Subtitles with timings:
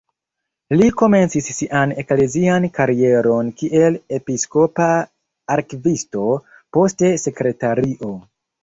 [0.77, 4.91] Li komencis sian eklezian karieron kiel episkopa
[5.59, 6.29] arkivisto,
[6.79, 8.15] poste sekretario.